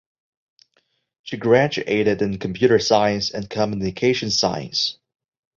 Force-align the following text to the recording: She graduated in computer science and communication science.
She 1.21 1.37
graduated 1.37 2.23
in 2.23 2.39
computer 2.39 2.79
science 2.79 3.29
and 3.29 3.47
communication 3.47 4.31
science. 4.31 4.97